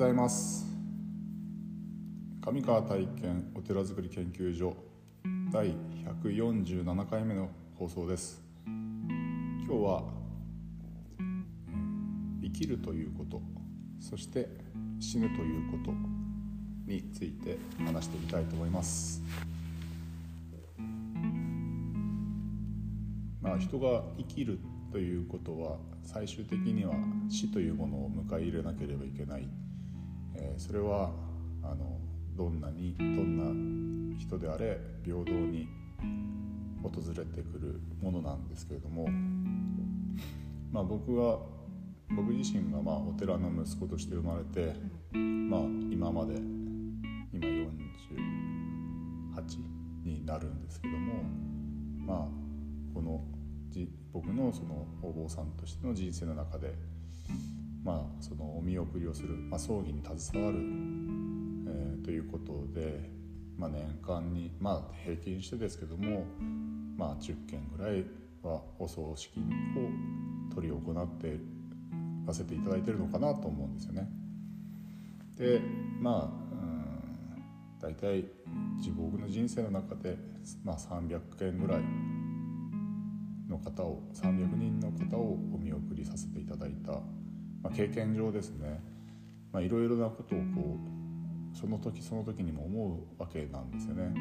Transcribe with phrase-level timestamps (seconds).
[0.00, 0.64] ございます。
[2.40, 4.74] 上川体験お寺づくり研究所
[5.52, 5.74] 第
[6.22, 8.40] 147回目の放送です。
[8.64, 10.04] 今日は
[12.42, 13.42] 生きるということ
[14.00, 14.48] そして
[14.98, 15.92] 死ぬということ
[16.90, 19.20] について話してみたいと思います。
[23.42, 24.60] まあ人が生きる
[24.90, 26.94] ということは最終的には
[27.28, 29.46] 死というものを迎え入れなければいけない、
[30.36, 31.10] えー、それは
[31.62, 31.98] あの
[32.36, 35.68] どんなにどんな人であれ平等に
[36.82, 39.08] 訪れてくるものなんですけれども、
[40.72, 41.40] まあ、僕は
[42.16, 44.74] 僕自身がまあお寺の息子として生まれて、
[45.12, 46.34] まあ、今まで
[47.32, 47.64] 今48
[50.04, 51.22] になるんですけども
[52.06, 52.28] まあ
[52.94, 53.22] この
[54.12, 56.74] 僕のそのお坊さんとしての人生の中で、
[57.82, 63.10] まあ、そのお見送りをする、まあ、葬儀に携わる、えー、ということで、
[63.56, 66.24] まあ、年間に、まあ、平均してですけども、
[66.96, 68.04] まあ、10件ぐらい
[68.42, 71.38] はお葬式を執り行って
[72.26, 74.08] させていただいてるのかなと思うんですよね。
[75.36, 75.60] で
[76.00, 76.40] まあ
[77.80, 78.24] 大体
[78.76, 80.16] 自分の人生の中で、
[80.64, 81.82] まあ、300件ぐらい
[83.48, 85.58] の方を300人の方をお
[87.70, 88.80] 経験上ですね
[89.54, 90.78] いろいろなことをこ
[91.54, 94.14] うその時その時にも思うわけなんですよね。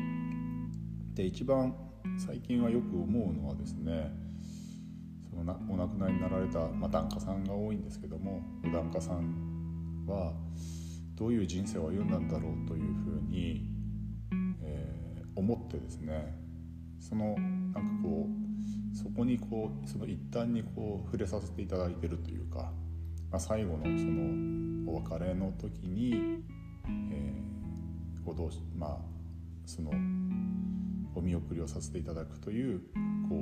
[1.13, 1.75] で一番
[2.17, 4.11] 最近はよく思うのはですね
[5.29, 8.41] そのなお亡くなりになられた、まあ、檀家さんが多いんですけども
[8.73, 10.33] 檀家さんは
[11.15, 13.65] どういう人生を歩んだんだろうというふうに、
[14.63, 16.35] えー、思ってですね
[16.99, 17.35] その
[17.73, 22.71] なんかこうそこにこうその一端にこう触れさせていただいてるというか、
[23.31, 26.41] まあ、最後のそのお別れの時に、
[27.11, 28.97] えー、ご同まあ
[29.65, 29.91] その
[31.15, 32.79] お見送りをさせていただくという
[33.29, 33.37] こう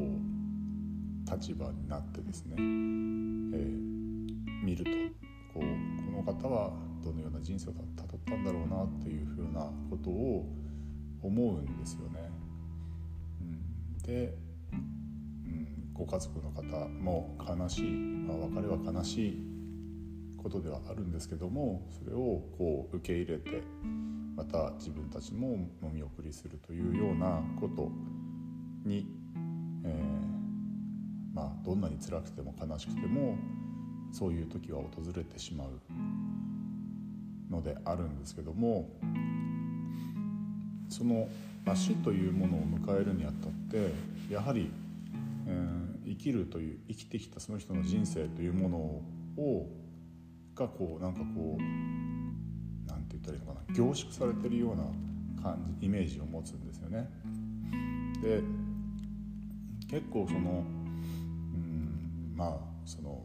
[1.32, 2.66] 立場になってですね、えー、
[4.64, 4.92] 見ると
[5.54, 5.66] こうこ
[6.12, 6.74] の方は
[7.04, 10.46] どのような人生をたどったんだろうなというふうなことを
[11.22, 12.30] 思うんですよね。
[13.42, 14.38] うん、で
[15.94, 19.57] ご家族の方も悲しい、まあ、別れは悲しい
[20.42, 23.64] ことではあるんですけどもそれをこう受け入れて
[24.36, 27.92] また自分たちもお見送りするというようなこと
[28.86, 29.08] に、
[29.84, 33.36] えー、まあ、どんなに辛くても悲しくても
[34.12, 35.70] そういう時は訪れてしまう
[37.52, 38.90] のであるんですけども
[40.90, 41.28] その、
[41.66, 43.92] まあ、死というものを迎えるにあたって
[44.32, 44.72] やはり
[45.48, 49.70] えー、生きるという生きてきたその人の人生というものを
[50.58, 54.84] がこうなんかこうなんて言ったらいいのかな凝縮されてるような
[55.44, 57.10] 感じイメージを持つんですよね。
[58.22, 58.42] で
[59.90, 63.24] 結構そのうんまあその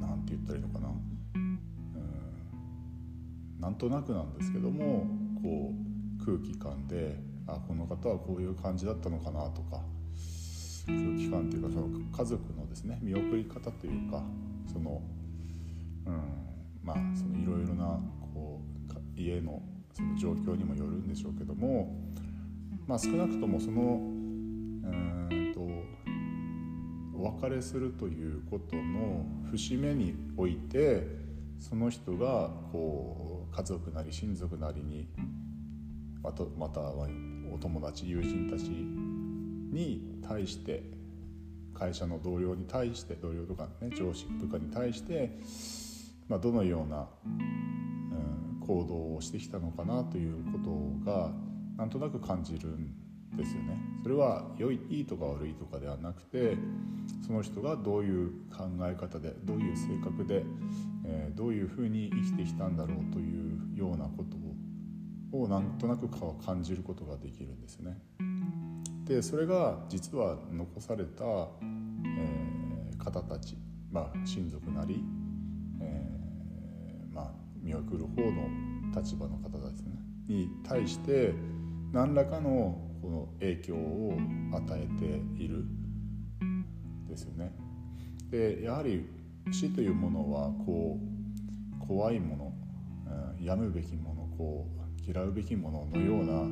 [0.00, 0.88] なんて言ったらいいのかな
[1.34, 1.60] うん
[3.58, 5.06] なんとなくなんですけども
[5.42, 5.72] こ
[6.20, 9.80] う空気感であこの方はこういう感じだったのかなとか
[10.86, 14.22] 空気感というかその家族のですね見送り方というか
[14.72, 15.00] その、
[16.82, 18.00] まあそのいろいろな
[18.34, 18.62] こ
[19.16, 19.62] う家の
[19.92, 21.94] その状況にもよるんでしょうけども、
[22.86, 25.60] まあ、少なくともそのうんと
[27.18, 31.06] お別れするということの節目において
[31.58, 35.08] その人がこう家族なり親族なりに
[36.22, 37.08] またまたは
[37.52, 40.82] お友達友人たちに対して
[41.72, 45.38] 会社の同僚に対して同僚とかね上司部下に対して、
[46.28, 51.30] まあ、どのような、うん、行動をしてきたのかなということが
[51.76, 53.78] なんとなく感じるんですよね。
[54.02, 56.56] それは良いいいとか悪いとかではなくて
[57.26, 60.44] その人がどういう考え方でどういう性格で、
[61.04, 64.36] えー、どういうふうに生きてきたんだろうというようなこと
[65.36, 66.08] をなんとなく
[66.44, 67.98] 感じることができるんですね。
[69.04, 73.56] でそれが実は残された、えー、方たち、
[73.90, 75.04] まあ、親族なり、
[75.80, 78.48] えー、まあ、見送る方の
[78.94, 79.92] 立場の方たち、ね、
[80.28, 81.34] に対して
[81.92, 84.16] 何らかのこの影響を
[84.52, 85.64] 与えている
[87.08, 87.52] ですよね。
[88.30, 89.06] でやはり
[89.52, 90.98] 死というものはこ
[91.82, 92.52] う怖いもの、
[93.38, 94.66] えー、やむべきものこ
[95.06, 96.42] う嫌うべきもののような、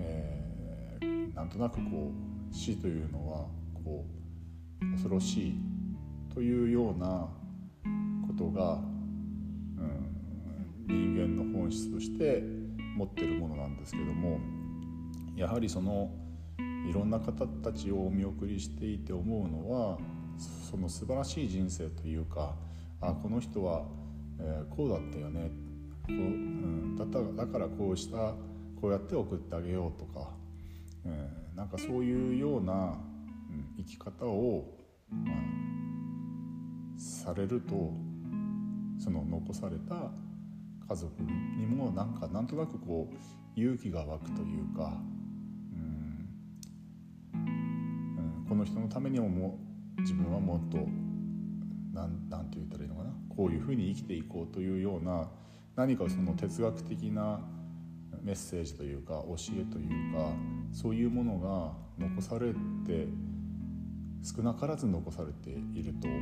[0.00, 0.36] えー
[1.36, 2.10] なんとなくこ
[2.50, 4.06] う死というのはこ
[4.80, 5.54] う恐ろしい
[6.34, 7.28] というような
[8.36, 10.16] ことが、うん
[10.88, 12.44] 人間の本質として
[12.96, 14.38] 持ってるものなんですけども
[15.34, 16.12] やはりその
[16.88, 19.98] いろんな方たちをお見送りしていて思うのは
[20.70, 22.54] その素晴らしい人生というか
[23.00, 23.84] あこの人は、
[24.38, 25.50] えー、こうだったよね
[26.06, 28.16] こう、うん、だっただからこうした
[28.80, 30.30] こうやって送ってあげようとか、
[31.04, 32.76] えー、なんかそういうような、う
[33.52, 34.72] ん、生き方を、
[35.10, 35.34] まあ、
[36.96, 38.05] されると
[38.98, 40.10] その残された
[40.88, 44.92] 家族にもなんかなんとなくこう勇気が湧くというか、
[45.74, 46.28] うん
[47.34, 49.58] うん、この人のためにもも
[49.98, 50.78] 自分はもっと
[51.92, 55.28] なんなんて言ったらいいのかなこういうふうに生きていこうというような
[55.74, 57.40] 何かその哲学的な
[58.22, 60.30] メッセージというか教えというか
[60.72, 63.08] そういうものが残されて
[64.22, 66.20] 少なからず残されていると思う。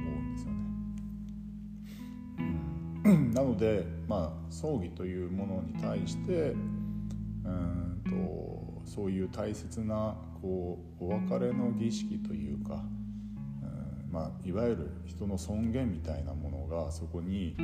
[3.05, 6.55] なので、まあ、葬儀というものに対して
[7.45, 12.83] うんとそういう大切なこうお別れの儀式というか、
[13.63, 17.55] うんまあ、いわゆる人の尊厳みたいなものがそこに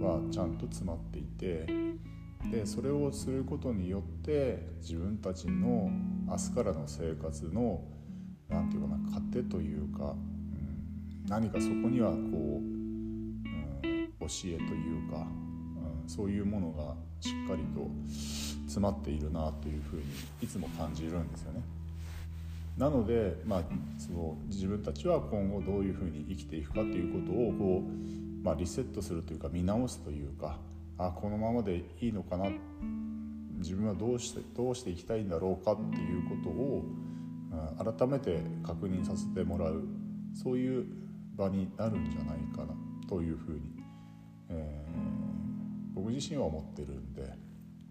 [0.00, 1.66] はちゃんと詰まっていて
[2.52, 5.90] でそれをすることによって自分たちの
[6.28, 7.82] 明日からの生活の
[8.48, 12.75] 何て言うかな糧というか、うん、何かそこにはこう
[14.28, 17.88] 教えというか、うん、そういうものがしっかりと
[18.66, 20.02] 詰まっているなというふうに
[20.42, 21.62] いつも感じるんですよね。
[22.76, 23.62] なので、まあ、
[23.98, 30.58] その自分たちは今後どういうふうに生きていくかということをこう、まあ、リセットするというか見直すというか
[30.98, 32.50] あこのままでいいのかな
[33.58, 36.84] 自分はどうしてどうしていきたいんだろうかっていうことを、
[37.78, 39.82] うん、改めて確認させてもらう
[40.34, 40.86] そういう
[41.34, 42.74] 場になるんじゃないかな
[43.08, 43.75] というふうに
[44.50, 44.84] え、
[45.94, 47.32] 僕自身は思ってるんで、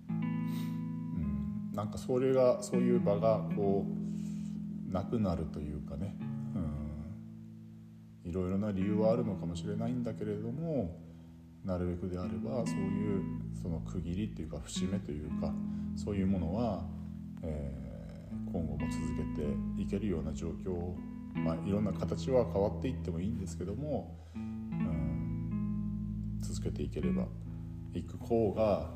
[0.10, 3.86] うん、なんかそれがそういう場がこ
[4.90, 6.16] うなくなるというかね、
[8.24, 11.00] うん、いろいろな理由はあるのかもしれないんだけれども
[11.64, 13.24] なるべくであればそういう
[13.62, 15.54] その区切りっていうか節目というか
[15.96, 16.86] そういうものは、
[17.44, 20.94] えー、今後も続けていけるような状況
[21.36, 24.18] まあ、いろんな形は変わっていってもいいんですけども
[26.66, 27.26] けていければ
[27.94, 28.90] いく方が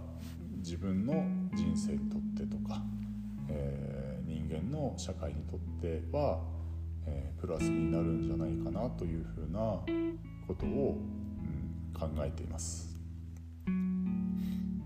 [0.58, 1.14] 自分の
[1.54, 2.82] 人生にとってとか、
[3.50, 6.40] えー、人間の社会にとっては、
[7.06, 9.60] えー、プラスになるんじゃないかなというふうな
[10.48, 13.00] ことを、うん、考えています。
[13.68, 14.84] うん、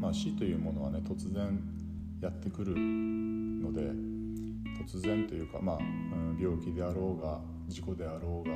[0.00, 1.60] まあ死というものはね突然
[2.22, 3.82] やってくるので
[4.86, 5.78] 突然というか、まあ、
[6.40, 8.54] 病気であろうが事故であろうが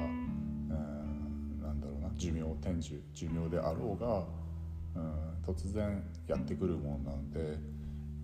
[2.17, 4.25] 寿命天寿寿命であろうが、
[4.95, 7.59] うん、突然やってくるもんなんで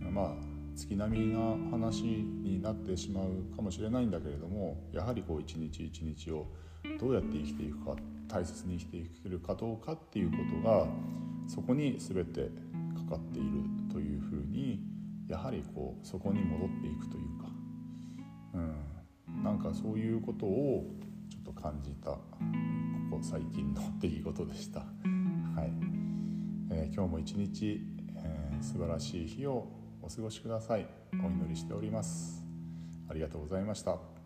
[0.00, 0.34] まあ
[0.74, 1.40] 月並みな
[1.70, 6.46] 話になってしまうかもしれないんだけれどもやはりこう一日一日を
[6.98, 7.96] どうやって生きていくか
[8.28, 10.86] 大切に生きていけるかどうかっていうことが
[11.46, 12.48] そこに全て
[13.08, 13.50] かかっている
[13.92, 14.80] というふうに
[15.28, 17.48] やはりこうそこに戻っていくというか、
[18.54, 18.58] う
[19.40, 20.84] ん、なんかそういうことを
[21.28, 22.16] ちょっと感じた。
[23.22, 24.86] 最近の出来事でした、は
[25.64, 25.72] い。
[26.72, 27.80] えー、今日も一日、
[28.16, 29.68] えー、素晴らしい日を
[30.02, 30.86] お過ごしください。
[31.12, 32.44] お祈りしております。
[33.08, 34.19] ありがとうございました。